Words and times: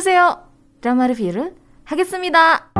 보세요. 0.00 0.38
드라마 0.80 1.06
리뷰를 1.08 1.54
하겠습니다. 1.84 2.70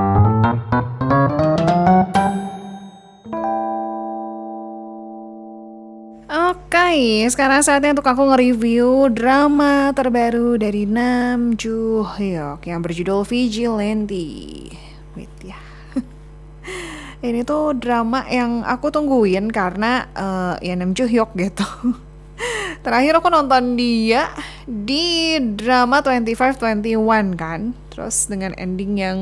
Oke, 6.27 7.27
sekarang 7.30 7.62
saatnya 7.62 7.95
untuk 7.95 8.07
aku 8.07 8.23
nge-review 8.30 9.09
drama 9.14 9.95
terbaru 9.95 10.59
dari 10.59 10.84
Nam 10.87 11.55
Joo 11.55 12.03
Hyuk 12.03 12.66
yang 12.66 12.82
berjudul 12.82 13.23
Vigilante. 13.23 14.71
Wait 15.14 15.32
ya. 15.43 15.59
Ini 17.25 17.46
tuh 17.46 17.72
drama 17.79 18.26
yang 18.29 18.61
aku 18.67 18.93
tungguin 18.93 19.49
karena 19.49 20.11
uh, 20.13 20.54
ya 20.61 20.75
Nam 20.76 20.93
Joo 20.93 21.08
Hyuk 21.08 21.32
gitu. 21.39 21.64
Terakhir 22.82 23.14
aku 23.21 23.30
nonton 23.30 23.78
dia 23.78 24.34
di 24.66 25.38
drama 25.54 26.02
2521 26.02 27.38
kan. 27.38 27.78
Terus 27.94 28.26
dengan 28.26 28.57
ending 28.57 28.98
yang 28.98 29.20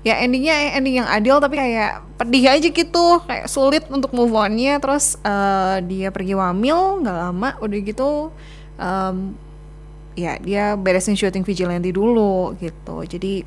ya 0.00 0.22
endingnya 0.22 0.78
ending 0.80 1.04
yang 1.04 1.08
adil 1.10 1.36
tapi 1.36 1.60
kayak 1.60 2.00
pedih 2.16 2.48
aja 2.48 2.68
gitu. 2.72 3.20
Kayak 3.28 3.52
sulit 3.52 3.84
untuk 3.92 4.16
move 4.16 4.32
onnya. 4.32 4.80
Terus 4.80 5.20
uh, 5.20 5.84
dia 5.84 6.08
pergi 6.08 6.32
wamil 6.32 7.04
nggak 7.04 7.16
lama 7.20 7.50
udah 7.60 7.78
gitu 7.84 8.32
um, 8.80 9.36
ya 10.16 10.40
dia 10.40 10.72
beresin 10.80 11.16
syuting 11.16 11.44
vigilante 11.44 11.92
dulu 11.92 12.56
gitu. 12.56 13.04
Jadi 13.04 13.44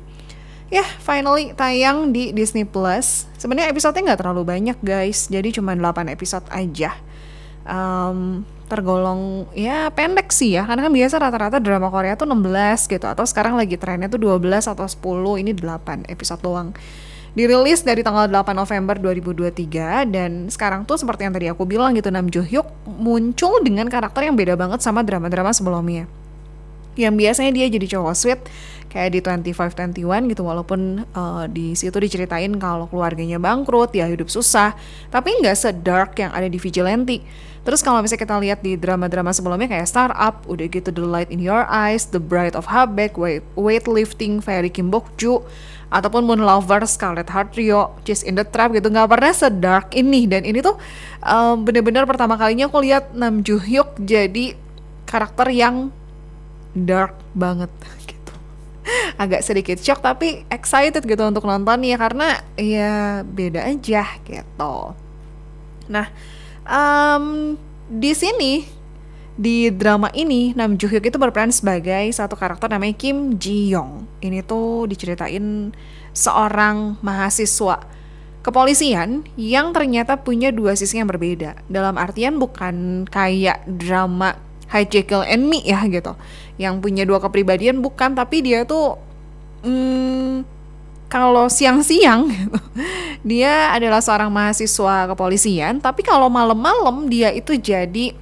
ya 0.70 0.86
yeah, 0.86 0.88
finally 1.02 1.50
tayang 1.58 2.14
di 2.14 2.30
Disney 2.30 2.62
Plus. 2.62 3.26
Sebenarnya 3.34 3.74
episodenya 3.74 4.14
nggak 4.14 4.20
terlalu 4.22 4.42
banyak 4.46 4.78
guys. 4.78 5.26
Jadi 5.26 5.58
cuma 5.58 5.74
8 5.74 6.06
episode 6.06 6.46
aja. 6.54 6.94
Um, 7.66 8.46
tergolong 8.70 9.50
ya 9.52 9.90
pendek 9.90 10.30
sih 10.30 10.54
ya. 10.54 10.62
Karena 10.62 10.86
kan 10.86 10.92
biasa 10.94 11.14
rata-rata 11.18 11.58
drama 11.58 11.90
Korea 11.90 12.14
tuh 12.14 12.30
16 12.30 12.86
gitu 12.86 13.06
atau 13.10 13.26
sekarang 13.26 13.58
lagi 13.58 13.74
trennya 13.74 14.06
tuh 14.06 14.22
12 14.22 14.70
atau 14.70 14.86
10 14.86 15.42
ini 15.42 15.50
8 15.52 16.06
episode 16.06 16.38
doang. 16.38 16.70
Dirilis 17.34 17.86
dari 17.86 18.02
tanggal 18.02 18.26
8 18.26 18.54
November 18.54 18.98
2023 18.98 20.06
dan 20.10 20.50
sekarang 20.50 20.82
tuh 20.82 20.98
seperti 20.98 21.26
yang 21.26 21.34
tadi 21.34 21.46
aku 21.50 21.62
bilang 21.62 21.94
gitu 21.94 22.10
Nam 22.10 22.26
Jo 22.26 22.42
Hyuk 22.42 22.66
muncul 22.86 23.62
dengan 23.62 23.86
karakter 23.86 24.26
yang 24.26 24.34
beda 24.34 24.58
banget 24.58 24.82
sama 24.82 25.06
drama-drama 25.06 25.54
sebelumnya 25.54 26.10
yang 26.98 27.14
biasanya 27.14 27.54
dia 27.54 27.66
jadi 27.70 27.98
cowok 27.98 28.14
sweet 28.14 28.40
kayak 28.90 29.10
di 29.14 29.18
2521 29.22 30.34
gitu 30.34 30.42
walaupun 30.42 31.06
uh, 31.14 31.46
di 31.46 31.78
situ 31.78 31.94
diceritain 31.94 32.50
kalau 32.58 32.90
keluarganya 32.90 33.38
bangkrut 33.38 33.94
ya 33.94 34.10
hidup 34.10 34.26
susah 34.26 34.74
tapi 35.14 35.30
nggak 35.38 35.54
sedark 35.54 36.18
yang 36.18 36.34
ada 36.34 36.50
di 36.50 36.58
Vigilante. 36.58 37.22
Terus 37.60 37.84
kalau 37.84 38.00
misalnya 38.00 38.24
kita 38.24 38.36
lihat 38.40 38.60
di 38.64 38.72
drama-drama 38.72 39.36
sebelumnya 39.36 39.68
kayak 39.68 39.84
Startup 39.84 40.40
udah 40.48 40.64
gitu 40.64 40.88
The 40.88 41.04
Light 41.04 41.28
in 41.28 41.44
Your 41.44 41.68
Eyes 41.68 42.08
The 42.08 42.18
Bride 42.18 42.56
of 42.56 42.72
Habek 42.72 43.20
Weight, 43.20 43.44
Weightlifting 43.52 44.40
Fairy 44.40 44.72
Kim 44.72 44.88
Bok 44.88 45.12
Ju 45.20 45.44
ataupun 45.92 46.24
Moon 46.24 46.40
Lover 46.40 46.80
Scarlet 46.88 47.28
Heart 47.28 47.60
Rio 47.60 48.00
Chase 48.08 48.24
in 48.24 48.40
the 48.40 48.48
Trap 48.48 48.72
gitu 48.72 48.88
nggak 48.88 49.12
pernah 49.12 49.32
sedark 49.36 49.92
ini. 49.92 50.24
Dan 50.24 50.48
ini 50.48 50.64
tuh 50.64 50.80
um, 51.20 51.60
bener-bener 51.60 52.08
pertama 52.08 52.40
kalinya 52.40 52.64
aku 52.72 52.80
lihat 52.80 53.12
Nam 53.12 53.44
Joo 53.44 53.60
Hyuk 53.60 53.92
jadi 54.00 54.56
karakter 55.04 55.52
yang 55.52 55.92
dark 56.76 57.18
banget 57.34 57.70
gitu 58.10 58.34
agak 59.18 59.44
sedikit 59.44 59.78
shock 59.78 60.02
tapi 60.02 60.42
excited 60.48 61.04
gitu 61.04 61.22
untuk 61.22 61.44
nonton 61.46 61.84
ya 61.84 61.96
karena 62.00 62.40
ya 62.56 63.22
beda 63.26 63.66
aja 63.66 64.04
gitu 64.26 64.94
nah 65.90 66.06
um, 66.66 67.56
di 67.90 68.12
sini 68.14 68.80
di 69.40 69.72
drama 69.72 70.12
ini 70.12 70.52
Nam 70.52 70.76
Joo 70.76 70.92
Hyuk 70.92 71.08
itu 71.08 71.16
berperan 71.16 71.48
sebagai 71.48 72.12
satu 72.12 72.36
karakter 72.36 72.68
namanya 72.68 72.92
Kim 72.92 73.40
Ji 73.40 73.72
Young. 73.72 74.04
Ini 74.20 74.44
tuh 74.44 74.84
diceritain 74.84 75.72
seorang 76.12 77.00
mahasiswa 77.00 77.80
kepolisian 78.44 79.24
yang 79.40 79.72
ternyata 79.72 80.20
punya 80.20 80.52
dua 80.52 80.76
sisi 80.76 81.00
yang 81.00 81.08
berbeda. 81.08 81.56
Dalam 81.72 81.96
artian 81.96 82.36
bukan 82.36 83.08
kayak 83.08 83.64
drama 83.64 84.36
High 84.70 84.88
Jekyll 84.88 85.26
and 85.26 85.50
Me 85.50 85.60
ya 85.66 85.82
gitu. 85.90 86.14
Yang 86.56 86.74
punya 86.80 87.02
dua 87.04 87.18
kepribadian 87.18 87.82
bukan 87.82 88.14
tapi 88.14 88.40
dia 88.40 88.62
tuh 88.64 88.96
hmm, 89.66 90.46
kalau 91.10 91.50
siang-siang 91.50 92.30
gitu, 92.30 92.60
dia 93.26 93.74
adalah 93.74 93.98
seorang 93.98 94.30
mahasiswa 94.30 95.10
kepolisian, 95.10 95.82
tapi 95.82 96.06
kalau 96.06 96.30
malam-malam 96.30 97.10
dia 97.10 97.34
itu 97.34 97.58
jadi 97.58 98.14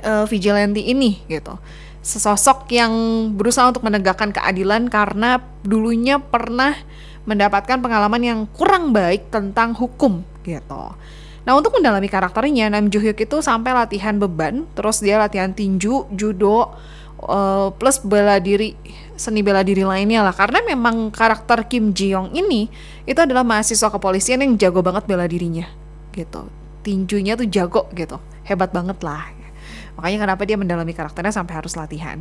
uh, 0.00 0.24
vigilante 0.24 0.80
ini 0.80 1.20
gitu 1.28 1.60
sesosok 2.08 2.72
yang 2.72 2.92
berusaha 3.36 3.68
untuk 3.68 3.84
menegakkan 3.84 4.32
keadilan 4.32 4.88
karena 4.88 5.44
dulunya 5.60 6.16
pernah 6.16 6.72
mendapatkan 7.28 7.84
pengalaman 7.84 8.22
yang 8.24 8.40
kurang 8.56 8.96
baik 8.96 9.28
tentang 9.28 9.76
hukum 9.76 10.24
gitu. 10.40 10.82
Nah 11.48 11.56
untuk 11.56 11.72
mendalami 11.80 12.12
karakternya 12.12 12.68
Nam 12.68 12.92
Joo 12.92 13.00
Hyuk 13.00 13.24
itu 13.24 13.40
sampai 13.40 13.72
latihan 13.72 14.20
beban, 14.20 14.68
terus 14.76 15.00
dia 15.00 15.16
latihan 15.16 15.48
tinju, 15.48 16.04
judo, 16.12 16.76
uh, 17.24 17.72
plus 17.72 18.04
bela 18.04 18.36
diri, 18.36 18.76
seni 19.16 19.40
bela 19.40 19.64
diri 19.64 19.80
lainnya 19.80 20.20
lah. 20.20 20.36
Karena 20.36 20.60
memang 20.60 21.08
karakter 21.08 21.64
Kim 21.64 21.96
Ji 21.96 22.12
Young 22.12 22.36
ini 22.36 22.68
itu 23.08 23.16
adalah 23.16 23.48
mahasiswa 23.48 23.88
kepolisian 23.88 24.44
yang 24.44 24.60
jago 24.60 24.84
banget 24.84 25.08
bela 25.08 25.24
dirinya, 25.24 25.64
gitu. 26.12 26.52
Tinjunya 26.84 27.32
tuh 27.32 27.48
jago 27.48 27.88
gitu, 27.96 28.20
hebat 28.44 28.68
banget 28.68 29.00
lah 29.00 29.32
Makanya 29.96 30.28
kenapa 30.28 30.44
dia 30.44 30.60
mendalami 30.60 30.92
karakternya 30.92 31.32
sampai 31.32 31.64
harus 31.64 31.72
latihan. 31.74 32.20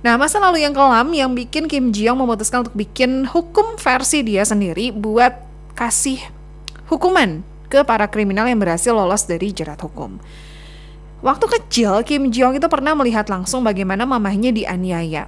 Nah, 0.00 0.16
masa 0.16 0.40
lalu 0.40 0.64
yang 0.64 0.72
kelam 0.72 1.12
yang 1.12 1.36
bikin 1.36 1.68
Kim 1.68 1.92
Ji 1.92 2.08
Young 2.08 2.24
memutuskan 2.24 2.64
untuk 2.64 2.72
bikin 2.72 3.28
hukum 3.28 3.76
versi 3.76 4.24
dia 4.24 4.48
sendiri 4.48 4.96
buat 4.96 5.44
kasih 5.76 6.24
hukuman 6.88 7.44
ke 7.66 7.82
para 7.82 8.06
kriminal 8.10 8.46
yang 8.46 8.58
berhasil 8.58 8.94
lolos 8.94 9.26
dari 9.26 9.50
jerat 9.50 9.78
hukum. 9.82 10.18
Waktu 11.24 11.46
kecil, 11.48 12.04
Kim 12.04 12.28
Ji 12.30 12.44
Young 12.44 12.60
itu 12.60 12.68
pernah 12.68 12.92
melihat 12.92 13.26
langsung 13.26 13.64
bagaimana 13.64 14.04
mamahnya 14.04 14.52
dianiaya 14.52 15.26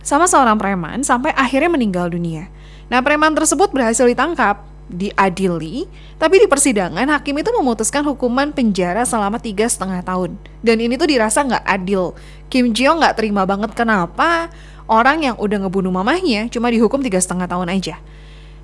sama 0.00 0.24
seorang 0.24 0.56
preman 0.56 1.04
sampai 1.04 1.32
akhirnya 1.36 1.70
meninggal 1.72 2.08
dunia. 2.08 2.48
Nah, 2.88 3.04
preman 3.04 3.36
tersebut 3.36 3.70
berhasil 3.70 4.02
ditangkap 4.02 4.64
diadili, 4.90 5.86
tapi 6.18 6.42
di 6.42 6.46
persidangan 6.50 7.06
hakim 7.06 7.38
itu 7.38 7.50
memutuskan 7.54 8.02
hukuman 8.02 8.50
penjara 8.50 9.06
selama 9.06 9.38
tiga 9.38 9.70
setengah 9.70 10.02
tahun. 10.02 10.34
Dan 10.66 10.82
ini 10.82 10.98
tuh 10.98 11.06
dirasa 11.06 11.46
nggak 11.46 11.62
adil. 11.62 12.18
Kim 12.50 12.74
Jong 12.74 12.98
nggak 12.98 13.14
terima 13.14 13.46
banget 13.46 13.70
kenapa 13.78 14.50
orang 14.90 15.22
yang 15.22 15.36
udah 15.38 15.68
ngebunuh 15.68 15.94
mamahnya 15.94 16.50
cuma 16.50 16.66
dihukum 16.74 16.98
tiga 16.98 17.22
setengah 17.22 17.46
tahun 17.46 17.70
aja. 17.70 18.02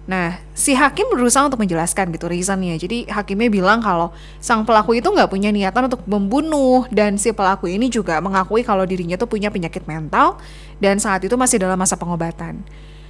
Nah, 0.07 0.39
si 0.55 0.71
hakim 0.71 1.11
berusaha 1.11 1.43
untuk 1.43 1.59
menjelaskan 1.59 2.15
gitu 2.15 2.31
reasonnya. 2.31 2.79
Jadi 2.79 3.11
hakimnya 3.11 3.51
bilang 3.51 3.83
kalau 3.83 4.15
sang 4.39 4.63
pelaku 4.63 4.95
itu 4.95 5.11
nggak 5.11 5.27
punya 5.27 5.51
niatan 5.51 5.91
untuk 5.91 6.07
membunuh 6.07 6.87
dan 6.95 7.19
si 7.19 7.35
pelaku 7.35 7.67
ini 7.67 7.91
juga 7.91 8.23
mengakui 8.23 8.63
kalau 8.63 8.87
dirinya 8.87 9.19
tuh 9.19 9.27
punya 9.27 9.51
penyakit 9.51 9.83
mental 9.91 10.39
dan 10.79 11.03
saat 11.03 11.27
itu 11.27 11.35
masih 11.35 11.59
dalam 11.59 11.75
masa 11.75 11.99
pengobatan. 11.99 12.63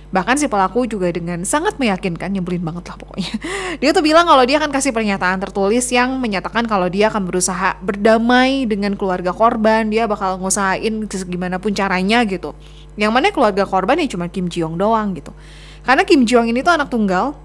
Bahkan 0.09 0.41
si 0.41 0.47
pelaku 0.49 0.89
juga 0.89 1.13
dengan 1.13 1.45
sangat 1.45 1.77
meyakinkan, 1.77 2.33
nyebelin 2.33 2.65
banget 2.65 2.89
lah 2.89 2.97
pokoknya. 2.97 3.33
Dia 3.85 3.91
tuh 3.93 4.01
bilang 4.01 4.25
kalau 4.25 4.47
dia 4.47 4.57
akan 4.57 4.71
kasih 4.73 4.95
pernyataan 4.95 5.43
tertulis 5.43 5.85
yang 5.93 6.17
menyatakan 6.23 6.65
kalau 6.65 6.87
dia 6.89 7.11
akan 7.13 7.27
berusaha 7.27 7.77
berdamai 7.83 8.65
dengan 8.65 8.95
keluarga 8.95 9.35
korban, 9.35 9.91
dia 9.93 10.09
bakal 10.09 10.41
ngusahain 10.41 11.05
gimana 11.11 11.61
pun 11.61 11.75
caranya 11.75 12.25
gitu. 12.25 12.57
Yang 12.97 13.13
mana 13.13 13.29
keluarga 13.35 13.69
korban 13.69 14.01
ya 14.01 14.09
cuma 14.09 14.31
Kim 14.31 14.49
Ji 14.49 14.65
Young 14.65 14.81
doang 14.81 15.13
gitu. 15.13 15.35
Karena 15.87 16.03
Kim 16.03 16.27
Ji 16.27 16.35
Young 16.35 16.51
ini 16.51 16.67
tuh 16.67 16.75
anak 16.75 16.91
tunggal, 16.91 17.39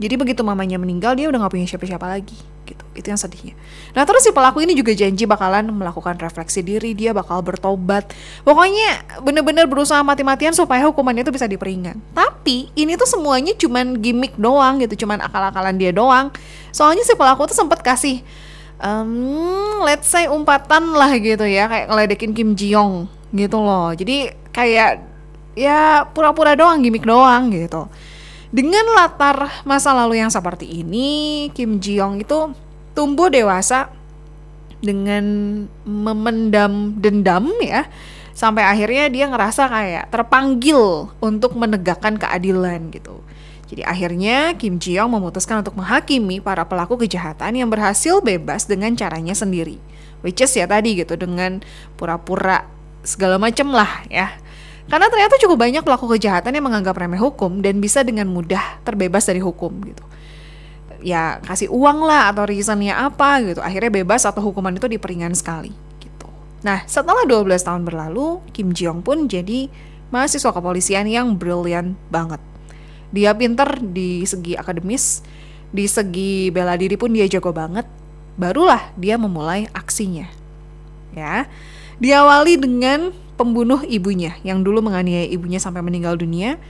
jadi 0.00 0.16
begitu 0.16 0.40
mamanya 0.40 0.80
meninggal 0.80 1.12
dia 1.12 1.28
udah 1.28 1.46
gak 1.46 1.52
punya 1.52 1.68
siapa-siapa 1.68 2.08
lagi 2.08 2.34
gitu. 2.64 2.80
Itu 2.96 3.06
yang 3.12 3.20
sedihnya. 3.20 3.52
Nah 3.92 4.08
terus 4.08 4.24
si 4.24 4.30
pelaku 4.32 4.64
ini 4.64 4.72
juga 4.72 4.96
janji 4.96 5.28
bakalan 5.28 5.68
melakukan 5.68 6.16
refleksi 6.16 6.64
diri, 6.64 6.96
dia 6.96 7.12
bakal 7.12 7.44
bertobat. 7.44 8.08
Pokoknya 8.46 9.04
bener-bener 9.20 9.68
berusaha 9.68 10.00
mati-matian 10.00 10.56
supaya 10.56 10.86
hukumannya 10.88 11.26
itu 11.26 11.34
bisa 11.34 11.44
diperingan. 11.44 12.00
Tapi 12.16 12.72
ini 12.72 12.96
tuh 12.96 13.06
semuanya 13.06 13.52
cuman 13.58 14.00
gimmick 14.00 14.32
doang 14.40 14.80
gitu, 14.80 15.04
cuman 15.04 15.20
akal-akalan 15.20 15.76
dia 15.76 15.92
doang. 15.92 16.32
Soalnya 16.72 17.04
si 17.04 17.12
pelaku 17.12 17.50
tuh 17.52 17.58
sempet 17.58 17.84
kasih 17.84 18.24
um, 18.80 19.84
let's 19.84 20.08
say 20.08 20.24
umpatan 20.30 20.96
lah 20.96 21.12
gitu 21.20 21.44
ya, 21.44 21.68
kayak 21.68 21.86
ngeledekin 21.92 22.32
Kim 22.32 22.56
Ji 22.56 22.72
Young 22.72 23.10
gitu 23.34 23.60
loh. 23.60 23.92
Jadi 23.92 24.32
kayak 24.54 25.11
ya 25.56 26.08
pura-pura 26.10 26.56
doang, 26.56 26.80
gimmick 26.80 27.04
doang 27.04 27.52
gitu. 27.52 27.88
Dengan 28.52 28.84
latar 28.92 29.64
masa 29.64 29.96
lalu 29.96 30.20
yang 30.20 30.28
seperti 30.28 30.68
ini, 30.84 31.48
Kim 31.56 31.80
Ji 31.80 31.96
Young 31.96 32.20
itu 32.20 32.52
tumbuh 32.92 33.32
dewasa 33.32 33.88
dengan 34.82 35.24
memendam 35.86 36.92
dendam 36.98 37.48
ya 37.62 37.88
sampai 38.34 38.66
akhirnya 38.66 39.08
dia 39.08 39.24
ngerasa 39.30 39.70
kayak 39.70 40.04
terpanggil 40.10 41.08
untuk 41.22 41.56
menegakkan 41.56 42.18
keadilan 42.18 42.92
gitu. 42.92 43.22
Jadi 43.72 43.88
akhirnya 43.88 44.52
Kim 44.60 44.76
Ji 44.76 45.00
Young 45.00 45.16
memutuskan 45.16 45.64
untuk 45.64 45.72
menghakimi 45.80 46.44
para 46.44 46.68
pelaku 46.68 47.00
kejahatan 47.00 47.56
yang 47.56 47.72
berhasil 47.72 48.20
bebas 48.20 48.68
dengan 48.68 48.92
caranya 48.92 49.32
sendiri. 49.32 49.80
Which 50.20 50.44
is 50.44 50.52
ya 50.52 50.68
tadi 50.68 50.92
gitu 51.00 51.16
dengan 51.16 51.64
pura-pura 51.96 52.68
segala 53.00 53.40
macem 53.40 53.72
lah 53.72 54.04
ya 54.12 54.41
Karena 54.90 55.06
ternyata 55.08 55.38
cukup 55.38 55.58
banyak 55.62 55.82
pelaku 55.86 56.06
kejahatan 56.18 56.58
yang 56.58 56.66
menganggap 56.66 56.98
remeh 56.98 57.20
hukum 57.20 57.62
dan 57.62 57.78
bisa 57.78 58.02
dengan 58.02 58.26
mudah 58.28 58.82
terbebas 58.82 59.24
dari 59.26 59.38
hukum 59.38 59.70
gitu. 59.86 60.04
Ya 61.02 61.42
kasih 61.42 61.70
uang 61.70 62.06
lah 62.06 62.30
atau 62.30 62.46
reasonnya 62.46 62.98
apa 62.98 63.42
gitu. 63.42 63.60
Akhirnya 63.62 63.90
bebas 64.02 64.26
atau 64.26 64.42
hukuman 64.42 64.74
itu 64.74 64.86
diperingan 64.86 65.34
sekali 65.34 65.70
gitu. 66.02 66.28
Nah 66.66 66.82
setelah 66.86 67.26
12 67.26 67.62
tahun 67.62 67.82
berlalu, 67.86 68.42
Kim 68.50 68.74
Jong 68.74 69.02
pun 69.02 69.26
jadi 69.30 69.70
mahasiswa 70.12 70.52
kepolisian 70.52 71.08
yang 71.08 71.34
brilian 71.34 71.98
banget. 72.12 72.38
Dia 73.12 73.36
pinter 73.36 73.80
di 73.80 74.24
segi 74.24 74.56
akademis, 74.56 75.20
di 75.72 75.84
segi 75.88 76.48
bela 76.52 76.76
diri 76.76 76.96
pun 76.96 77.12
dia 77.12 77.28
jago 77.28 77.50
banget. 77.52 77.84
Barulah 78.36 78.92
dia 78.96 79.20
memulai 79.20 79.68
aksinya. 79.76 80.28
Ya, 81.12 81.44
diawali 82.00 82.56
dengan 82.56 83.12
pembunuh 83.42 83.82
ibunya 83.82 84.38
yang 84.46 84.62
dulu 84.62 84.78
menganiaya 84.78 85.26
ibunya 85.26 85.58
sampai 85.58 85.82
meninggal 85.82 86.14
dunia. 86.14 86.62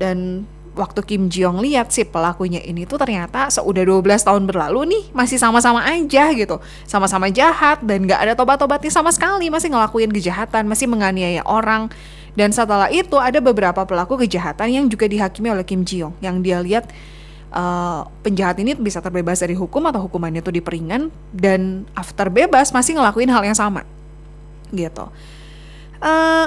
Dan 0.00 0.48
waktu 0.72 1.04
Kim 1.04 1.28
Jong 1.28 1.60
lihat 1.60 1.92
si 1.92 2.08
pelakunya 2.08 2.64
ini 2.64 2.88
tuh 2.88 2.96
ternyata 2.96 3.52
seudah 3.52 3.84
12 3.84 4.24
tahun 4.24 4.48
berlalu 4.48 4.80
nih 4.88 5.04
masih 5.12 5.36
sama-sama 5.36 5.84
aja 5.84 6.32
gitu. 6.32 6.56
Sama-sama 6.88 7.28
jahat 7.28 7.84
dan 7.84 8.08
gak 8.08 8.24
ada 8.24 8.32
tobat-tobatnya 8.32 8.88
sama 8.88 9.12
sekali 9.12 9.52
masih 9.52 9.68
ngelakuin 9.68 10.08
kejahatan 10.08 10.64
masih 10.64 10.88
menganiaya 10.88 11.44
orang. 11.44 11.92
Dan 12.32 12.54
setelah 12.56 12.88
itu 12.88 13.20
ada 13.20 13.42
beberapa 13.44 13.84
pelaku 13.84 14.24
kejahatan 14.24 14.72
yang 14.72 14.84
juga 14.88 15.04
dihakimi 15.10 15.52
oleh 15.52 15.66
Kim 15.66 15.84
Ji 15.84 16.00
Young 16.00 16.14
yang 16.24 16.40
dia 16.40 16.62
lihat 16.62 16.88
uh, 17.52 18.08
penjahat 18.24 18.60
ini 18.60 18.76
bisa 18.76 19.00
terbebas 19.00 19.40
dari 19.40 19.56
hukum 19.56 19.84
atau 19.88 20.04
hukumannya 20.06 20.40
itu 20.44 20.52
diperingan 20.52 21.12
dan 21.32 21.84
after 21.96 22.28
bebas 22.28 22.72
masih 22.72 22.96
ngelakuin 22.96 23.30
hal 23.32 23.42
yang 23.44 23.56
sama 23.56 23.84
gitu 24.72 25.08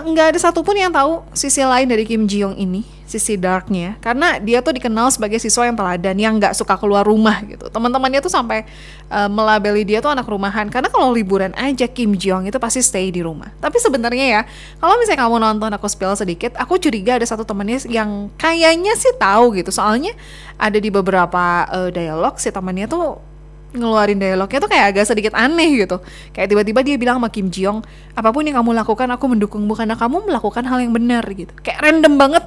nggak 0.08 0.26
uh, 0.28 0.32
ada 0.32 0.40
satupun 0.40 0.80
yang 0.80 0.92
tahu 0.92 1.28
sisi 1.36 1.60
lain 1.60 1.88
dari 1.92 2.08
Kim 2.08 2.24
Ji 2.24 2.40
Young 2.44 2.56
ini 2.56 3.02
sisi 3.12 3.36
darknya. 3.36 4.00
Karena 4.00 4.40
dia 4.40 4.64
tuh 4.64 4.72
dikenal 4.72 5.12
sebagai 5.12 5.36
siswa 5.44 5.68
yang 5.68 5.76
teladan 5.76 6.16
yang 6.16 6.34
nggak 6.40 6.56
suka 6.56 6.80
keluar 6.80 7.04
rumah 7.04 7.44
gitu. 7.44 7.68
Teman-temannya 7.68 8.24
tuh 8.24 8.32
sampai 8.32 8.64
uh, 9.12 9.28
melabeli 9.28 9.84
dia 9.84 10.00
tuh 10.00 10.16
anak 10.16 10.24
rumahan. 10.24 10.72
Karena 10.72 10.88
kalau 10.88 11.12
liburan 11.12 11.52
aja 11.60 11.84
Kim 11.92 12.16
Jong 12.16 12.48
itu 12.48 12.56
pasti 12.56 12.80
stay 12.80 13.12
di 13.12 13.20
rumah. 13.20 13.52
Tapi 13.60 13.76
sebenarnya 13.84 14.26
ya 14.40 14.42
kalau 14.80 14.96
misalnya 14.96 15.28
kamu 15.28 15.38
nonton 15.44 15.72
aku 15.76 15.92
spill 15.92 16.16
sedikit 16.16 16.56
aku 16.56 16.80
curiga 16.80 17.20
ada 17.20 17.28
satu 17.28 17.44
temannya 17.44 17.84
yang 17.92 18.32
kayaknya 18.40 18.96
sih 18.96 19.12
tahu 19.20 19.60
gitu. 19.60 19.76
Soalnya 19.76 20.16
ada 20.56 20.80
di 20.80 20.88
beberapa 20.88 21.68
uh, 21.68 21.92
dialog 21.92 22.40
si 22.40 22.48
temannya 22.48 22.88
tuh 22.88 23.31
ngeluarin 23.72 24.20
dialognya 24.20 24.60
tuh 24.60 24.70
kayak 24.72 24.86
agak 24.96 25.06
sedikit 25.08 25.34
aneh 25.36 25.88
gitu. 25.88 26.04
Kayak 26.36 26.48
tiba-tiba 26.52 26.80
dia 26.84 26.96
bilang 27.00 27.18
sama 27.20 27.32
Kim 27.32 27.48
Jong 27.48 27.84
apa 28.16 28.30
pun 28.30 28.44
yang 28.44 28.60
kamu 28.60 28.76
lakukan 28.84 29.08
aku 29.16 29.26
mendukungmu 29.32 29.74
karena 29.74 29.96
kamu 29.96 30.28
melakukan 30.28 30.64
hal 30.68 30.78
yang 30.84 30.92
benar 30.92 31.24
gitu. 31.32 31.52
Kayak 31.64 31.80
random 31.88 32.14
banget. 32.20 32.46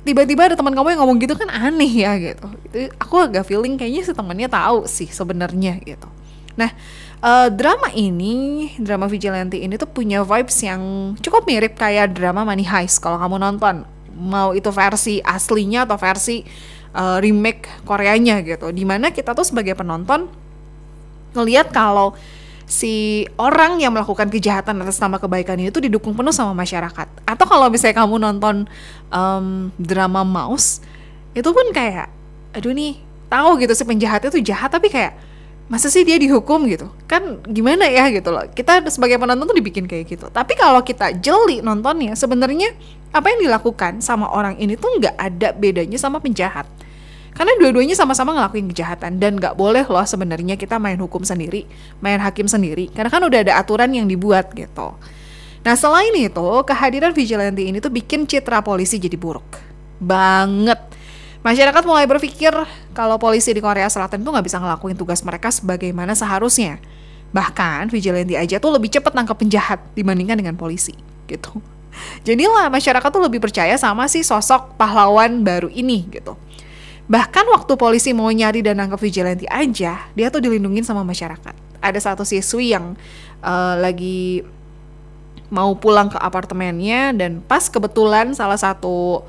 Tiba-tiba 0.00 0.48
ada 0.48 0.56
teman 0.56 0.72
kamu 0.72 0.96
yang 0.96 1.00
ngomong 1.04 1.18
gitu 1.20 1.36
kan 1.36 1.48
aneh 1.52 1.92
ya 1.92 2.16
gitu. 2.16 2.46
Itu 2.68 2.92
aku 2.96 3.20
agak 3.20 3.48
feeling 3.48 3.76
kayaknya 3.76 4.02
si 4.04 4.12
temannya 4.12 4.48
tahu 4.48 4.84
sih 4.88 5.08
sebenarnya 5.08 5.80
gitu. 5.84 6.08
Nah 6.56 6.72
uh, 7.24 7.48
drama 7.48 7.88
ini 7.96 8.68
drama 8.80 9.08
vigilante 9.08 9.56
ini 9.60 9.76
tuh 9.76 9.88
punya 9.88 10.24
vibes 10.24 10.56
yang 10.60 11.14
cukup 11.20 11.44
mirip 11.48 11.76
kayak 11.76 12.16
drama 12.16 12.44
Money 12.44 12.64
Heist. 12.68 13.00
Kalau 13.00 13.16
kamu 13.16 13.40
nonton 13.40 13.84
mau 14.12 14.52
itu 14.52 14.68
versi 14.68 15.24
aslinya 15.24 15.88
atau 15.88 15.96
versi 15.96 16.44
uh, 16.92 17.16
remake 17.20 17.84
Koreanya 17.84 18.44
gitu. 18.44 18.72
Di 18.72 18.84
mana 18.84 19.12
kita 19.12 19.32
tuh 19.32 19.46
sebagai 19.46 19.76
penonton 19.76 20.28
ngelihat 21.36 21.70
kalau 21.70 22.14
si 22.70 23.26
orang 23.34 23.82
yang 23.82 23.90
melakukan 23.90 24.30
kejahatan 24.30 24.78
atas 24.86 25.02
nama 25.02 25.18
kebaikan 25.18 25.58
ini 25.58 25.74
tuh 25.74 25.82
didukung 25.82 26.14
penuh 26.14 26.30
sama 26.30 26.54
masyarakat. 26.54 27.26
Atau 27.26 27.44
kalau 27.50 27.66
misalnya 27.66 27.98
kamu 27.98 28.16
nonton 28.22 28.70
um, 29.10 29.74
drama 29.74 30.22
Mouse, 30.22 30.78
itu 31.34 31.50
pun 31.50 31.66
kayak, 31.74 32.06
aduh 32.54 32.70
nih, 32.70 33.02
tahu 33.26 33.58
gitu 33.58 33.74
si 33.74 33.82
penjahatnya 33.82 34.30
tuh 34.30 34.42
jahat 34.42 34.70
tapi 34.70 34.86
kayak 34.86 35.18
masa 35.66 35.90
sih 35.90 36.06
dia 36.06 36.14
dihukum? 36.14 36.62
gitu. 36.70 36.86
Kan 37.10 37.42
gimana 37.50 37.90
ya 37.90 38.06
gitu 38.14 38.30
loh. 38.30 38.46
Kita 38.54 38.86
sebagai 38.86 39.18
penonton 39.18 39.50
tuh 39.50 39.58
dibikin 39.58 39.90
kayak 39.90 40.06
gitu. 40.06 40.30
Tapi 40.30 40.54
kalau 40.54 40.78
kita 40.86 41.10
jeli 41.18 41.58
nontonnya 41.58 42.14
sebenarnya 42.14 42.70
apa 43.10 43.34
yang 43.34 43.50
dilakukan 43.50 43.98
sama 43.98 44.30
orang 44.30 44.54
ini 44.62 44.78
tuh 44.78 44.94
nggak 45.02 45.18
ada 45.18 45.50
bedanya 45.58 45.98
sama 45.98 46.22
penjahat 46.22 46.70
karena 47.30 47.52
dua-duanya 47.62 47.94
sama-sama 47.94 48.34
ngelakuin 48.34 48.66
kejahatan 48.74 49.22
dan 49.22 49.38
nggak 49.38 49.54
boleh 49.54 49.86
loh 49.86 50.02
sebenarnya 50.02 50.58
kita 50.58 50.76
main 50.82 50.98
hukum 50.98 51.22
sendiri, 51.22 51.64
main 52.02 52.18
hakim 52.18 52.50
sendiri. 52.50 52.90
Karena 52.90 53.08
kan 53.08 53.22
udah 53.22 53.40
ada 53.46 53.52
aturan 53.56 53.90
yang 53.94 54.10
dibuat 54.10 54.50
gitu. 54.52 54.98
Nah 55.60 55.74
selain 55.76 56.12
itu, 56.16 56.48
kehadiran 56.64 57.12
vigilante 57.12 57.62
ini 57.62 57.78
tuh 57.78 57.92
bikin 57.92 58.24
citra 58.24 58.64
polisi 58.64 58.96
jadi 58.96 59.16
buruk. 59.16 59.60
Banget. 60.00 60.80
Masyarakat 61.40 61.82
mulai 61.88 62.04
berpikir 62.04 62.52
kalau 62.92 63.16
polisi 63.16 63.56
di 63.56 63.64
Korea 63.64 63.88
Selatan 63.88 64.20
tuh 64.20 64.32
nggak 64.32 64.44
bisa 64.44 64.60
ngelakuin 64.60 64.96
tugas 64.96 65.24
mereka 65.24 65.48
sebagaimana 65.48 66.12
seharusnya. 66.12 66.76
Bahkan 67.32 67.88
vigilante 67.88 68.36
aja 68.36 68.60
tuh 68.60 68.74
lebih 68.74 68.92
cepat 68.92 69.16
nangkep 69.16 69.36
penjahat 69.38 69.80
dibandingkan 69.96 70.36
dengan 70.36 70.56
polisi 70.60 70.92
gitu. 71.30 71.62
Jadilah 72.26 72.68
masyarakat 72.68 73.08
tuh 73.08 73.22
lebih 73.22 73.40
percaya 73.40 73.74
sama 73.80 74.06
si 74.06 74.20
sosok 74.20 74.76
pahlawan 74.76 75.40
baru 75.40 75.68
ini 75.72 76.04
gitu. 76.12 76.36
Bahkan 77.10 77.44
waktu 77.50 77.74
polisi 77.74 78.14
mau 78.14 78.30
nyari 78.30 78.62
dan 78.62 78.78
nangkep 78.78 79.02
vigilante 79.02 79.46
aja, 79.50 80.06
dia 80.14 80.26
tuh 80.30 80.46
dilindungin 80.46 80.86
sama 80.86 81.02
masyarakat. 81.02 81.54
Ada 81.82 81.98
satu 81.98 82.22
siswi 82.22 82.70
yang 82.70 82.94
uh, 83.42 83.74
lagi 83.74 84.46
mau 85.50 85.74
pulang 85.74 86.06
ke 86.06 86.18
apartemennya 86.22 87.10
dan 87.10 87.42
pas 87.42 87.66
kebetulan 87.66 88.30
salah 88.38 88.54
satu 88.54 89.26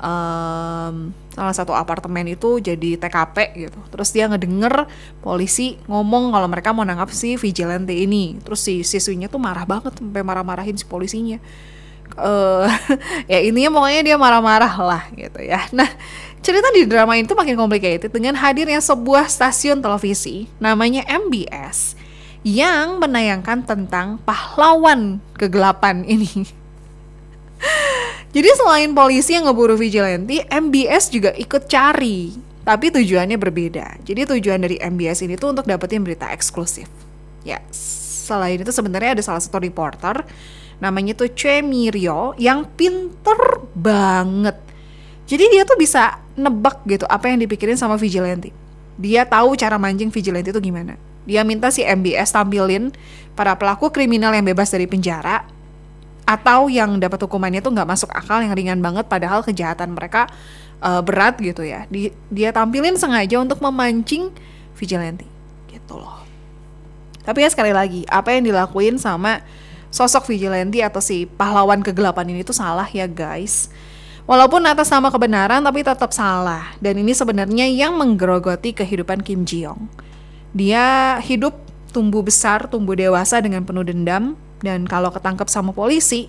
um, 0.00 1.12
salah 1.36 1.54
satu 1.54 1.76
apartemen 1.76 2.32
itu 2.32 2.58
jadi 2.64 2.96
TKP 2.96 3.68
gitu. 3.68 3.78
Terus 3.92 4.08
dia 4.10 4.26
ngedenger 4.26 4.88
polisi 5.20 5.76
ngomong 5.86 6.32
kalau 6.32 6.48
mereka 6.48 6.72
mau 6.72 6.88
nangkap 6.88 7.12
si 7.12 7.36
vigilante 7.36 7.92
ini. 7.92 8.40
Terus 8.40 8.64
si 8.64 8.80
siswinya 8.82 9.28
tuh 9.28 9.38
marah 9.38 9.68
banget 9.68 10.00
sampai 10.00 10.24
marah-marahin 10.24 10.80
si 10.80 10.88
polisinya. 10.88 11.38
Uh, 12.16 12.64
ya 13.30 13.38
intinya 13.44 13.78
pokoknya 13.78 14.00
dia 14.00 14.16
marah-marah 14.16 14.74
lah 14.80 15.02
gitu 15.12 15.44
ya. 15.44 15.68
Nah 15.76 15.92
Cerita 16.38 16.70
di 16.70 16.86
drama 16.86 17.18
itu 17.18 17.34
makin 17.34 17.58
complicated 17.58 18.08
dengan 18.14 18.38
hadirnya 18.38 18.78
sebuah 18.78 19.26
stasiun 19.26 19.82
televisi 19.82 20.46
namanya 20.62 21.02
MBS 21.06 21.98
yang 22.46 23.02
menayangkan 23.02 23.66
tentang 23.66 24.22
pahlawan 24.22 25.18
kegelapan 25.34 26.06
ini. 26.06 26.46
Jadi 28.34 28.48
selain 28.54 28.94
polisi 28.94 29.34
yang 29.34 29.50
ngeburu 29.50 29.74
vigilante, 29.74 30.46
MBS 30.46 31.10
juga 31.10 31.34
ikut 31.34 31.66
cari, 31.66 32.36
tapi 32.62 32.92
tujuannya 32.92 33.40
berbeda. 33.40 33.98
Jadi 34.04 34.28
tujuan 34.36 34.62
dari 34.62 34.76
MBS 34.78 35.24
ini 35.26 35.34
tuh 35.34 35.56
untuk 35.56 35.66
dapetin 35.66 36.04
berita 36.04 36.28
eksklusif. 36.30 36.86
Ya, 37.42 37.58
selain 37.72 38.60
itu 38.60 38.68
sebenarnya 38.68 39.18
ada 39.18 39.24
salah 39.24 39.40
satu 39.40 39.58
reporter 39.58 40.22
namanya 40.78 41.16
tuh 41.18 41.32
Choi 41.34 41.58
Mirio 41.64 42.38
yang 42.38 42.62
pinter 42.78 43.66
banget 43.74 44.67
jadi 45.28 45.44
dia 45.52 45.62
tuh 45.68 45.76
bisa 45.76 46.16
nebak 46.40 46.80
gitu 46.88 47.04
apa 47.04 47.28
yang 47.28 47.36
dipikirin 47.44 47.76
sama 47.76 48.00
vigilante. 48.00 48.48
Dia 48.96 49.28
tahu 49.28 49.60
cara 49.60 49.76
mancing 49.76 50.08
vigilante 50.08 50.48
itu 50.56 50.60
gimana. 50.64 50.96
Dia 51.28 51.44
minta 51.44 51.68
si 51.68 51.84
MBS 51.84 52.32
tampilin 52.32 52.96
para 53.36 53.52
pelaku 53.52 53.92
kriminal 53.92 54.32
yang 54.32 54.48
bebas 54.48 54.72
dari 54.72 54.88
penjara 54.88 55.44
atau 56.24 56.72
yang 56.72 56.96
dapat 56.96 57.20
hukumannya 57.28 57.60
tuh 57.60 57.76
nggak 57.76 57.88
masuk 57.88 58.08
akal 58.16 58.40
yang 58.40 58.56
ringan 58.56 58.80
banget 58.80 59.04
padahal 59.04 59.44
kejahatan 59.44 59.92
mereka 59.92 60.32
uh, 60.80 61.04
berat 61.04 61.36
gitu 61.36 61.60
ya. 61.60 61.84
Di, 61.92 62.08
dia 62.32 62.48
tampilin 62.48 62.96
sengaja 62.96 63.36
untuk 63.36 63.60
memancing 63.60 64.32
vigilante 64.80 65.28
gitu 65.68 66.00
loh. 66.00 66.24
Tapi 67.28 67.44
ya 67.44 67.52
sekali 67.52 67.76
lagi, 67.76 68.08
apa 68.08 68.32
yang 68.32 68.48
dilakuin 68.48 68.96
sama 68.96 69.44
sosok 69.92 70.32
vigilante 70.32 70.80
atau 70.80 71.04
si 71.04 71.28
pahlawan 71.28 71.84
kegelapan 71.84 72.32
ini 72.32 72.40
tuh 72.40 72.56
salah 72.56 72.88
ya 72.88 73.04
guys 73.04 73.68
Walaupun 74.28 74.60
atas 74.68 74.92
nama 74.92 75.08
kebenaran 75.08 75.64
tapi 75.64 75.80
tetap 75.80 76.12
salah. 76.12 76.76
Dan 76.84 77.00
ini 77.00 77.16
sebenarnya 77.16 77.64
yang 77.64 77.96
menggerogoti 77.96 78.76
kehidupan 78.76 79.24
Kim 79.24 79.48
Ji 79.48 79.64
Young. 79.64 79.88
Dia 80.52 81.16
hidup 81.24 81.56
tumbuh 81.96 82.20
besar, 82.20 82.68
tumbuh 82.68 82.92
dewasa 82.92 83.40
dengan 83.40 83.64
penuh 83.64 83.88
dendam 83.88 84.36
dan 84.60 84.84
kalau 84.84 85.08
ketangkep 85.08 85.48
sama 85.48 85.72
polisi, 85.72 86.28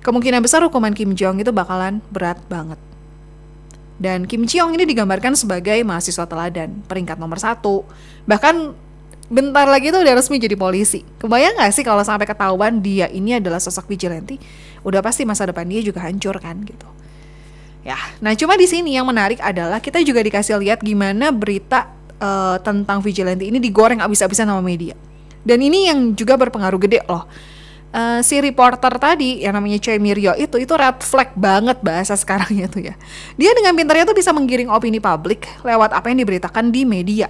kemungkinan 0.00 0.40
besar 0.40 0.64
hukuman 0.64 0.96
Kim 0.96 1.12
Jong 1.12 1.44
itu 1.44 1.52
bakalan 1.52 2.00
berat 2.08 2.40
banget. 2.48 2.80
Dan 4.00 4.24
Kim 4.24 4.48
Ji 4.48 4.64
Young 4.64 4.72
ini 4.72 4.88
digambarkan 4.88 5.36
sebagai 5.36 5.76
mahasiswa 5.84 6.24
teladan, 6.24 6.80
peringkat 6.88 7.20
nomor 7.20 7.36
satu. 7.36 7.84
Bahkan 8.24 8.72
bentar 9.28 9.68
lagi 9.68 9.92
tuh 9.92 10.00
udah 10.00 10.16
resmi 10.16 10.40
jadi 10.40 10.56
polisi. 10.56 11.04
Kebayang 11.20 11.60
gak 11.60 11.76
sih 11.76 11.84
kalau 11.84 12.00
sampai 12.00 12.24
ketahuan 12.24 12.80
dia 12.80 13.04
ini 13.12 13.36
adalah 13.36 13.60
sosok 13.60 13.84
vigilante? 13.92 14.40
Udah 14.80 15.04
pasti 15.04 15.28
masa 15.28 15.44
depan 15.44 15.68
dia 15.68 15.84
juga 15.84 16.08
hancur 16.08 16.40
kan 16.40 16.64
gitu. 16.64 16.88
Ya, 17.84 18.00
nah 18.24 18.32
cuma 18.32 18.56
di 18.56 18.64
sini 18.64 18.96
yang 18.96 19.04
menarik 19.04 19.36
adalah 19.44 19.76
kita 19.76 20.00
juga 20.00 20.24
dikasih 20.24 20.56
lihat 20.56 20.80
gimana 20.80 21.28
berita 21.28 21.92
uh, 22.16 22.56
tentang 22.64 23.04
vigilante 23.04 23.44
ini 23.44 23.60
digoreng 23.60 24.00
abis-abisan 24.00 24.48
sama 24.48 24.64
media. 24.64 24.96
Dan 25.44 25.60
ini 25.60 25.92
yang 25.92 26.16
juga 26.16 26.40
berpengaruh 26.40 26.80
gede 26.80 27.04
loh. 27.04 27.28
uh, 27.94 28.20
si 28.24 28.40
reporter 28.40 28.96
tadi 28.96 29.44
yang 29.44 29.54
namanya 29.54 29.78
Choi 29.78 30.00
Miryo 30.00 30.32
itu 30.34 30.56
itu 30.56 30.72
red 30.74 30.98
flag 31.04 31.36
banget 31.36 31.78
bahasa 31.84 32.16
sekarangnya 32.16 32.72
tuh 32.72 32.88
ya. 32.88 32.94
Dia 33.36 33.52
dengan 33.52 33.76
pintarnya 33.76 34.08
tuh 34.08 34.16
bisa 34.16 34.32
menggiring 34.32 34.72
opini 34.72 34.98
publik 34.98 35.44
lewat 35.60 35.92
apa 35.92 36.08
yang 36.08 36.24
diberitakan 36.24 36.72
di 36.72 36.82
media. 36.88 37.28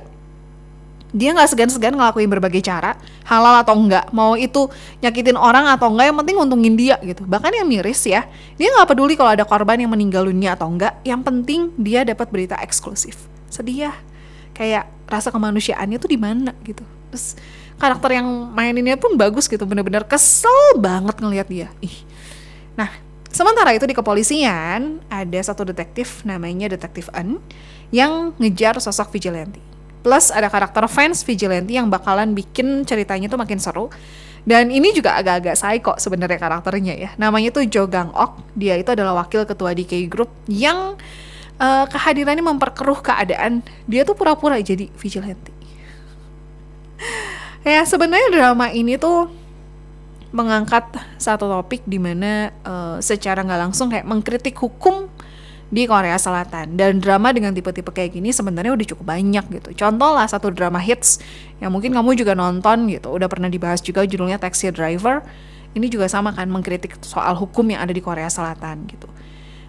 Dia 1.14 1.30
nggak 1.30 1.54
segan-segan 1.54 1.94
ngelakuin 1.94 2.26
berbagai 2.26 2.58
cara, 2.66 2.98
halal 3.22 3.62
atau 3.62 3.78
enggak, 3.78 4.10
mau 4.10 4.34
itu 4.34 4.66
nyakitin 4.98 5.38
orang 5.38 5.70
atau 5.70 5.94
enggak, 5.94 6.10
yang 6.10 6.18
penting 6.18 6.36
untungin 6.42 6.74
dia 6.74 6.98
gitu. 7.06 7.22
Bahkan 7.22 7.54
yang 7.54 7.70
miris 7.70 8.02
ya, 8.02 8.26
dia 8.58 8.68
nggak 8.74 8.90
peduli 8.90 9.14
kalau 9.14 9.30
ada 9.30 9.46
korban 9.46 9.78
yang 9.78 9.94
meninggal 9.94 10.26
dunia 10.26 10.58
atau 10.58 10.66
enggak, 10.66 10.98
yang 11.06 11.22
penting 11.22 11.70
dia 11.78 12.02
dapat 12.02 12.26
berita 12.34 12.58
eksklusif. 12.58 13.30
Sedih 13.46 13.86
ya, 13.88 13.94
kayak 14.58 14.90
rasa 15.06 15.30
kemanusiaannya 15.30 16.02
tuh 16.02 16.10
di 16.10 16.18
mana 16.18 16.50
gitu. 16.66 16.82
Terus 17.14 17.38
karakter 17.78 18.18
yang 18.18 18.26
maininnya 18.50 18.98
pun 18.98 19.14
bagus 19.14 19.46
gitu. 19.46 19.62
Bener-bener 19.62 20.02
kesel 20.02 20.82
banget 20.82 21.14
ngelihat 21.22 21.46
dia. 21.46 21.68
Ih. 21.78 22.02
Nah 22.74 22.90
sementara 23.30 23.70
itu 23.74 23.86
di 23.86 23.94
kepolisian 23.94 25.02
ada 25.10 25.40
satu 25.42 25.66
detektif 25.66 26.26
namanya 26.26 26.70
detektif 26.70 27.10
N 27.14 27.38
yang 27.90 28.34
ngejar 28.38 28.78
sosok 28.82 29.14
vigilante 29.14 29.73
plus 30.04 30.28
ada 30.28 30.52
karakter 30.52 30.84
fans 30.84 31.24
vigilante 31.24 31.72
yang 31.72 31.88
bakalan 31.88 32.36
bikin 32.36 32.84
ceritanya 32.84 33.32
tuh 33.32 33.40
makin 33.40 33.56
seru. 33.56 33.88
Dan 34.44 34.68
ini 34.68 34.92
juga 34.92 35.16
agak-agak 35.16 35.56
psycho 35.56 35.96
sebenarnya 35.96 36.36
karakternya 36.36 36.94
ya. 37.00 37.10
Namanya 37.16 37.48
tuh 37.48 37.64
Jo 37.64 37.88
Gang 37.88 38.12
Ok. 38.12 38.44
Dia 38.52 38.76
itu 38.76 38.92
adalah 38.92 39.24
wakil 39.24 39.48
ketua 39.48 39.72
DK 39.72 40.04
Group 40.12 40.28
yang 40.44 41.00
uh, 41.56 41.84
kehadirannya 41.88 42.44
memperkeruh 42.44 43.00
keadaan. 43.00 43.64
Dia 43.88 44.04
tuh 44.04 44.12
pura-pura 44.12 44.60
jadi 44.60 44.92
vigilante. 44.94 45.50
Ya 47.64 47.80
sebenarnya 47.88 48.28
drama 48.28 48.68
ini 48.76 49.00
tuh 49.00 49.32
mengangkat 50.36 50.84
satu 51.16 51.48
topik 51.48 51.80
di 51.88 51.96
mana 51.96 52.52
uh, 52.60 53.00
secara 53.00 53.40
nggak 53.40 53.60
langsung 53.70 53.88
kayak 53.88 54.04
mengkritik 54.04 54.52
hukum 54.60 55.08
di 55.72 55.88
Korea 55.88 56.20
Selatan 56.20 56.76
dan 56.76 57.00
drama 57.00 57.32
dengan 57.32 57.52
tipe-tipe 57.56 57.88
kayak 57.88 58.16
gini 58.16 58.30
sebenarnya 58.30 58.72
udah 58.76 58.86
cukup 58.94 59.06
banyak 59.16 59.44
gitu. 59.60 59.70
Contoh 59.84 60.10
lah 60.12 60.28
satu 60.28 60.52
drama 60.52 60.80
hits 60.80 61.20
yang 61.58 61.72
mungkin 61.72 61.96
kamu 61.96 62.16
juga 62.20 62.36
nonton 62.36 62.88
gitu, 62.92 63.14
udah 63.14 63.28
pernah 63.28 63.48
dibahas 63.48 63.80
juga 63.80 64.04
judulnya 64.04 64.36
Taxi 64.36 64.68
Driver. 64.70 65.24
Ini 65.74 65.90
juga 65.90 66.06
sama 66.06 66.30
kan 66.30 66.46
mengkritik 66.46 67.02
soal 67.02 67.34
hukum 67.34 67.66
yang 67.66 67.82
ada 67.82 67.90
di 67.90 67.98
Korea 67.98 68.30
Selatan 68.30 68.86
gitu. 68.86 69.10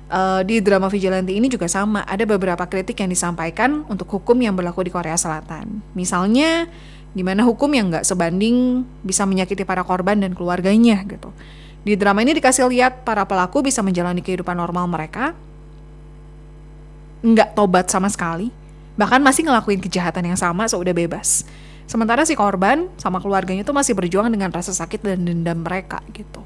Uh, 0.05 0.45
di 0.45 0.61
drama 0.61 0.85
Vigilante 0.85 1.33
ini 1.33 1.49
juga 1.49 1.65
sama, 1.65 2.05
ada 2.05 2.21
beberapa 2.29 2.61
kritik 2.69 3.01
yang 3.01 3.09
disampaikan 3.09 3.81
untuk 3.89 4.05
hukum 4.05 4.37
yang 4.37 4.53
berlaku 4.53 4.85
di 4.85 4.93
Korea 4.93 5.17
Selatan. 5.17 5.81
Misalnya 5.97 6.69
di 7.15 7.25
mana 7.25 7.41
hukum 7.41 7.73
yang 7.73 7.89
nggak 7.89 8.05
sebanding 8.05 8.85
bisa 9.01 9.25
menyakiti 9.25 9.65
para 9.65 9.81
korban 9.81 10.21
dan 10.21 10.37
keluarganya 10.37 11.01
gitu. 11.09 11.33
Di 11.81 11.97
drama 11.97 12.21
ini 12.21 12.37
dikasih 12.37 12.69
lihat 12.69 13.01
para 13.01 13.25
pelaku 13.25 13.65
bisa 13.65 13.81
menjalani 13.81 14.21
kehidupan 14.21 14.53
normal 14.53 14.85
mereka, 14.85 15.33
nggak 17.25 17.57
tobat 17.57 17.89
sama 17.89 18.05
sekali, 18.13 18.53
bahkan 18.93 19.17
masih 19.17 19.49
ngelakuin 19.49 19.81
kejahatan 19.81 20.29
yang 20.29 20.37
sama 20.37 20.69
sudah 20.69 20.93
bebas. 20.93 21.49
Sementara 21.89 22.21
si 22.25 22.37
korban 22.37 22.89
sama 23.01 23.17
keluarganya 23.17 23.65
tuh 23.65 23.73
masih 23.73 23.97
berjuang 23.97 24.29
dengan 24.29 24.53
rasa 24.53 24.73
sakit 24.73 25.01
dan 25.01 25.25
dendam 25.25 25.65
mereka 25.65 26.05
gitu. 26.13 26.45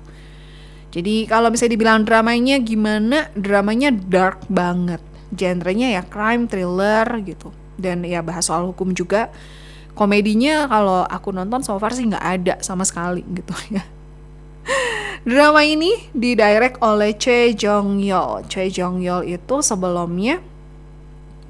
Jadi 0.89 1.27
kalau 1.27 1.51
misalnya 1.51 1.75
dibilang 1.75 2.01
dramanya 2.07 2.55
gimana, 2.63 3.27
dramanya 3.36 3.91
dark 3.91 4.48
banget. 4.48 5.03
Genrenya 5.29 6.00
ya 6.00 6.01
crime 6.01 6.50
thriller 6.50 7.05
gitu. 7.27 7.53
Dan 7.77 8.03
ya 8.03 8.24
bahas 8.25 8.50
soal 8.50 8.67
hukum 8.67 8.91
juga 8.91 9.29
komedinya 10.00 10.63
kalau 10.71 11.03
aku 11.03 11.36
nonton 11.36 11.59
so 11.59 11.75
far 11.75 11.91
sih 11.91 12.07
nggak 12.07 12.24
ada 12.24 12.55
sama 12.63 12.88
sekali 12.88 13.19
gitu 13.36 13.51
ya 13.75 13.83
drama 15.27 15.59
ini 15.67 16.07
didirect 16.15 16.79
oleh 16.79 17.12
Choi 17.19 17.51
Jong 17.51 18.00
Yol 18.00 18.48
Choi 18.48 18.71
Jong 18.71 19.03
Yol 19.03 19.27
itu 19.27 19.59
sebelumnya 19.59 20.39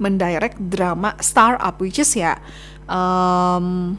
mendirect 0.00 0.56
drama 0.58 1.14
Startup 1.20 1.76
which 1.76 2.00
is 2.00 2.10
ya 2.16 2.40
um, 2.88 3.94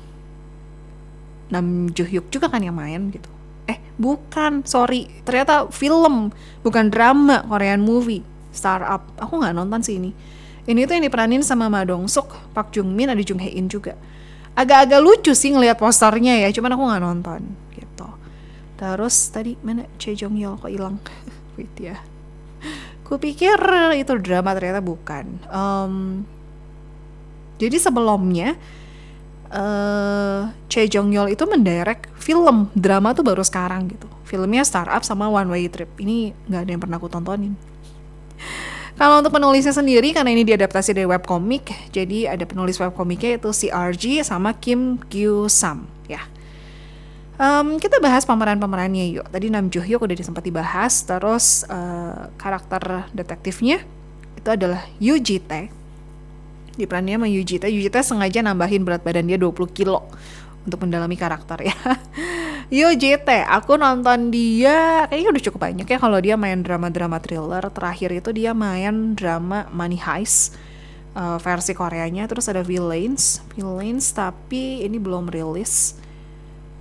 Nam 1.52 1.92
Jo 1.94 2.04
Hyuk 2.08 2.32
juga 2.32 2.48
kan 2.48 2.64
yang 2.64 2.76
main 2.76 3.12
gitu. 3.12 3.28
Eh 3.68 3.78
bukan 4.00 4.64
sorry. 4.64 5.12
Ternyata 5.28 5.68
film 5.70 6.32
bukan 6.64 6.88
drama 6.88 7.44
Korean 7.46 7.84
movie 7.84 8.24
Startup. 8.56 9.04
Aku 9.20 9.40
nggak 9.40 9.54
nonton 9.56 9.84
sih 9.84 10.00
ini. 10.00 10.12
Ini 10.64 10.88
tuh 10.88 10.96
yang 10.96 11.06
diperanin 11.06 11.44
sama 11.44 11.68
Ma 11.68 11.84
Dong 11.84 12.08
Suk 12.08 12.32
Park 12.56 12.72
Jung 12.72 12.96
Min 12.96 13.12
ada 13.12 13.20
Jung 13.20 13.44
Hae 13.44 13.52
In 13.52 13.68
juga. 13.68 14.00
Agak-agak 14.56 15.00
lucu 15.04 15.32
sih 15.36 15.52
ngelihat 15.52 15.80
posternya 15.80 16.40
ya 16.40 16.50
cuman 16.56 16.72
aku 16.76 16.84
nggak 16.88 17.04
nonton 17.04 17.42
gitu. 17.76 18.08
Terus 18.80 19.16
tadi 19.28 19.60
mana? 19.60 19.84
Choi 20.00 20.16
Jong 20.16 20.40
Yol 20.40 20.56
kok 20.56 20.72
hilang? 20.72 21.04
Wait 21.60 21.76
ya 21.76 22.00
ku 23.12 23.20
pikir 23.20 23.60
itu 24.00 24.16
drama 24.24 24.56
ternyata 24.56 24.80
bukan. 24.80 25.36
Um, 25.52 26.24
jadi 27.60 27.76
sebelumnya 27.76 28.56
uh, 29.52 30.48
Choi 30.72 30.88
Jong 30.88 31.12
Yol 31.12 31.36
itu 31.36 31.44
mendirect 31.44 32.08
film. 32.16 32.72
Drama 32.72 33.12
tuh 33.12 33.28
baru 33.28 33.44
sekarang 33.44 33.92
gitu. 33.92 34.08
Filmnya 34.24 34.64
Startup 34.64 35.04
sama 35.04 35.28
One 35.28 35.52
Way 35.52 35.68
Trip. 35.68 35.92
Ini 36.00 36.32
nggak 36.48 36.62
ada 36.64 36.72
yang 36.72 36.80
pernah 36.80 36.96
aku 36.96 37.12
tontonin. 37.12 37.54
Kalau 38.96 39.20
untuk 39.20 39.36
penulisnya 39.36 39.76
sendiri 39.76 40.16
karena 40.16 40.32
ini 40.32 40.48
diadaptasi 40.48 40.96
dari 40.96 41.10
webcomic, 41.10 41.92
jadi 41.92 42.32
ada 42.32 42.48
penulis 42.48 42.80
webcomicnya 42.80 43.36
yaitu 43.36 43.52
CRG 43.52 44.24
sama 44.24 44.56
Kim 44.56 45.04
Kyu 45.12 45.52
Sam 45.52 45.90
ya. 46.08 46.24
Um, 47.40 47.80
kita 47.80 48.00
bahas 48.04 48.28
pemeran-pemerannya 48.28 49.12
yuk. 49.12 49.28
Tadi 49.32 49.48
Nam 49.48 49.72
Jo 49.72 49.82
Hyuk 49.84 50.04
udah 50.04 50.18
disempat 50.18 50.44
dibahas, 50.44 51.04
terus 51.04 51.64
uh, 51.70 52.30
karakter 52.36 53.08
detektifnya 53.16 53.82
itu 54.36 54.50
adalah 54.52 54.88
Yu 54.98 55.20
Ji 55.20 55.40
Tae. 55.44 55.72
Diperannya 56.76 57.18
sama 57.18 57.28
Yu 57.28 57.42
Ji 57.44 57.58
Tae. 57.58 57.72
Yu 57.72 57.82
Ji 57.82 57.90
Tae 57.90 58.06
sengaja 58.06 58.46
nambahin 58.46 58.86
berat 58.86 59.02
badan 59.02 59.26
dia 59.30 59.40
20 59.40 59.54
kilo 59.72 60.06
untuk 60.66 60.86
mendalami 60.86 61.18
karakter 61.18 61.66
ya. 61.66 61.76
Yo 62.72 62.94
JT, 62.94 63.28
aku 63.50 63.76
nonton 63.76 64.32
dia 64.32 65.04
kayaknya 65.10 65.30
udah 65.36 65.44
cukup 65.44 65.60
banyak 65.60 65.88
ya 65.90 65.98
kalau 66.00 66.20
dia 66.22 66.36
main 66.38 66.62
drama-drama 66.62 67.20
thriller. 67.20 67.64
Terakhir 67.74 68.10
itu 68.16 68.30
dia 68.32 68.56
main 68.56 69.18
drama 69.18 69.68
Money 69.74 70.00
Heist 70.00 70.56
uh, 71.18 71.36
versi 71.42 71.74
Koreanya. 71.74 72.30
Terus 72.30 72.48
ada 72.48 72.62
Villains, 72.64 73.42
Villains 73.58 74.14
tapi 74.14 74.86
ini 74.86 75.02
belum 75.02 75.28
rilis. 75.28 75.98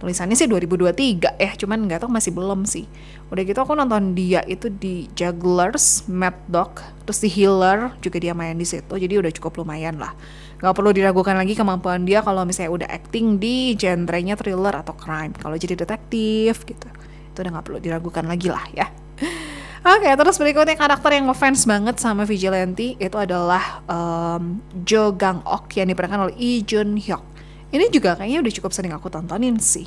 Tulisannya 0.01 0.33
sih 0.33 0.49
2023 0.49 1.37
ya, 1.37 1.53
cuman 1.61 1.85
nggak 1.85 2.03
tahu 2.03 2.11
masih 2.11 2.33
belum 2.33 2.65
sih. 2.65 2.89
Udah 3.29 3.45
gitu 3.45 3.61
aku 3.61 3.77
nonton 3.77 4.17
dia 4.17 4.41
itu 4.49 4.73
di 4.73 5.07
Jugglers, 5.13 6.09
Mad 6.09 6.41
Dog, 6.49 6.81
terus 7.05 7.21
di 7.21 7.29
Healer 7.29 7.93
juga 8.01 8.17
dia 8.17 8.33
main 8.33 8.57
di 8.57 8.65
situ. 8.65 8.97
Jadi 8.97 9.21
udah 9.21 9.31
cukup 9.31 9.61
lumayan 9.61 10.01
lah 10.01 10.17
nggak 10.61 10.77
perlu 10.77 10.93
diragukan 10.93 11.37
lagi 11.41 11.57
kemampuan 11.57 12.05
dia 12.05 12.21
kalau 12.21 12.45
misalnya 12.45 12.85
udah 12.85 12.89
acting 12.93 13.41
di 13.41 13.73
genrenya 13.81 14.37
thriller 14.37 14.77
atau 14.77 14.93
crime 14.93 15.33
kalau 15.33 15.57
jadi 15.57 15.73
detektif 15.73 16.69
gitu 16.69 16.89
itu 17.33 17.39
udah 17.41 17.51
nggak 17.57 17.65
perlu 17.65 17.81
diragukan 17.81 18.25
lagi 18.29 18.53
lah 18.53 18.65
ya 18.77 18.87
Oke, 19.81 20.05
okay, 20.05 20.13
terus 20.13 20.37
berikutnya 20.37 20.77
karakter 20.77 21.17
yang 21.17 21.33
ngefans 21.33 21.65
banget 21.65 21.97
sama 21.97 22.29
Vigilante 22.29 23.01
itu 23.01 23.17
adalah 23.17 23.81
um, 23.89 24.61
Jo 24.85 25.09
Gang 25.17 25.41
Ok 25.49 25.81
yang 25.81 25.89
diperankan 25.89 26.29
oleh 26.29 26.37
Lee 26.37 26.61
Jun 26.61 27.01
Hyuk. 27.01 27.25
Ini 27.71 27.87
juga 27.95 28.19
kayaknya 28.19 28.43
udah 28.43 28.55
cukup 28.55 28.73
sering 28.75 28.93
aku 28.95 29.07
tontonin 29.07 29.59
sih. 29.63 29.87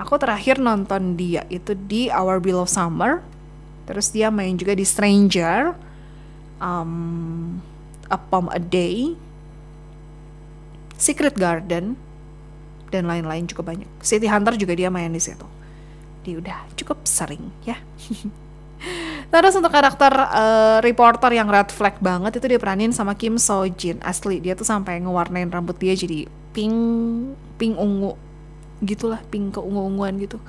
Aku 0.00 0.16
terakhir 0.16 0.56
nonton 0.56 1.12
dia 1.20 1.44
itu 1.52 1.76
di 1.76 2.08
Our 2.08 2.40
Beloved 2.40 2.72
Summer. 2.72 3.20
Terus 3.84 4.08
dia 4.08 4.32
main 4.32 4.56
juga 4.56 4.72
di 4.72 4.86
Stranger, 4.86 5.76
um, 6.62 7.60
A 8.08 8.16
Palm 8.16 8.48
a 8.48 8.56
Day, 8.56 9.12
Secret 10.96 11.36
Garden 11.36 12.00
dan 12.88 13.04
lain-lain 13.04 13.44
cukup 13.48 13.72
banyak. 13.76 13.88
City 14.00 14.24
Hunter 14.24 14.56
juga 14.56 14.72
dia 14.72 14.88
main 14.88 15.12
di 15.12 15.20
situ. 15.20 15.44
Dia 16.24 16.40
udah 16.40 16.58
cukup 16.76 17.04
sering 17.04 17.52
ya. 17.68 17.76
Terus 19.32 19.54
untuk 19.54 19.70
karakter 19.70 20.10
uh, 20.10 20.78
reporter 20.80 21.30
yang 21.36 21.52
red 21.52 21.68
flag 21.68 22.00
banget 22.00 22.40
itu 22.40 22.46
dia 22.50 22.60
peranin 22.60 22.90
sama 22.96 23.12
Kim 23.12 23.36
So 23.36 23.68
Jin. 23.68 24.00
Asli 24.00 24.40
dia 24.40 24.56
tuh 24.56 24.64
sampai 24.64 24.98
ngewarnain 25.04 25.52
rambut 25.52 25.76
dia 25.76 25.92
jadi 25.92 26.24
pink 26.50 26.76
pink 27.56 27.74
ungu 27.76 28.16
gitulah, 28.80 29.20
pink 29.28 29.56
keungu-unguan 29.56 30.16
gitu. 30.16 30.40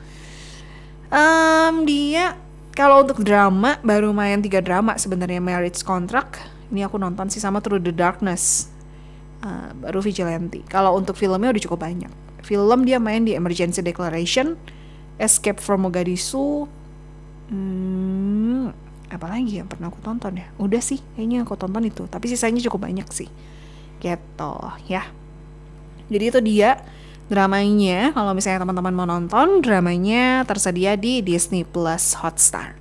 Um, 1.11 1.83
dia 1.83 2.39
kalau 2.71 3.03
untuk 3.03 3.19
drama 3.19 3.75
baru 3.83 4.15
main 4.15 4.39
tiga 4.39 4.63
drama 4.63 4.95
sebenarnya 4.95 5.43
Marriage 5.43 5.83
Contract. 5.83 6.39
Ini 6.71 6.87
aku 6.87 6.95
nonton 6.95 7.27
sih 7.27 7.43
sama 7.43 7.59
Through 7.59 7.83
the 7.83 7.91
Darkness 7.91 8.71
uh, 9.43 9.75
baru 9.75 9.99
Vigilante. 9.99 10.63
Kalau 10.71 10.95
untuk 10.95 11.19
filmnya 11.19 11.51
udah 11.51 11.63
cukup 11.67 11.83
banyak. 11.83 12.11
Film 12.41 12.87
dia 12.87 12.97
main 12.97 13.27
di 13.27 13.35
Emergency 13.35 13.83
Declaration, 13.83 14.55
Escape 15.19 15.59
from 15.59 15.83
Mogadishu, 15.83 16.65
hmm, 17.51 18.71
apa 19.11 19.27
lagi 19.27 19.59
yang 19.59 19.67
pernah 19.67 19.91
aku 19.91 19.99
tonton 19.99 20.39
ya? 20.39 20.47
Udah 20.57 20.79
sih, 20.79 21.03
kayaknya 21.13 21.43
aku 21.43 21.59
tonton 21.59 21.83
itu. 21.85 22.07
Tapi 22.07 22.25
sisanya 22.31 22.63
cukup 22.65 22.87
banyak 22.87 23.05
sih. 23.11 23.27
Gitu 23.99 24.51
ya. 24.87 25.05
Jadi 26.11 26.23
itu 26.27 26.39
dia 26.43 26.83
Dramanya, 27.31 28.11
kalau 28.11 28.35
misalnya 28.35 28.67
teman-teman 28.67 28.91
mau 28.91 29.07
nonton, 29.07 29.63
dramanya 29.63 30.43
tersedia 30.43 30.99
di 30.99 31.23
Disney 31.23 31.63
Plus 31.63 32.11
Hotstar. 32.19 32.75